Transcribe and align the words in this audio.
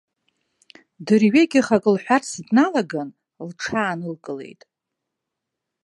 Дырҩегьых 1.05 1.67
ак 1.75 1.85
лҳәарц 1.93 2.29
дналаган, 2.47 3.09
лҽаанылкылеит. 3.47 4.61